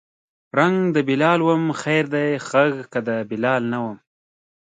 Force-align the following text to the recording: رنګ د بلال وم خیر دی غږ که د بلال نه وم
رنګ 0.57 0.77
د 0.95 0.97
بلال 1.07 1.39
وم 1.43 1.63
خیر 1.81 2.05
دی 2.15 2.29
غږ 2.47 2.73
که 2.91 2.99
د 3.07 3.09
بلال 3.29 3.63
نه 3.73 3.79
وم 3.83 3.97